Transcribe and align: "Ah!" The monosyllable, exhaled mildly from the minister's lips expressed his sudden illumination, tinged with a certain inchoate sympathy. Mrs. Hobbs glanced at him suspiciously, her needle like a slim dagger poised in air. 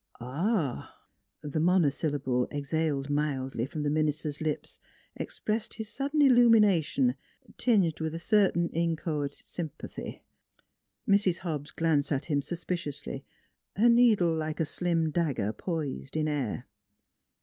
"Ah!" 0.19 0.95
The 1.43 1.59
monosyllable, 1.59 2.47
exhaled 2.51 3.11
mildly 3.11 3.67
from 3.67 3.83
the 3.83 3.91
minister's 3.91 4.41
lips 4.41 4.79
expressed 5.15 5.75
his 5.75 5.89
sudden 5.89 6.23
illumination, 6.23 7.13
tinged 7.55 7.99
with 8.01 8.15
a 8.15 8.17
certain 8.17 8.69
inchoate 8.69 9.31
sympathy. 9.35 10.23
Mrs. 11.07 11.37
Hobbs 11.37 11.69
glanced 11.69 12.11
at 12.11 12.25
him 12.25 12.41
suspiciously, 12.41 13.23
her 13.75 13.89
needle 13.89 14.33
like 14.35 14.59
a 14.59 14.65
slim 14.65 15.11
dagger 15.11 15.53
poised 15.53 16.17
in 16.17 16.27
air. 16.27 16.65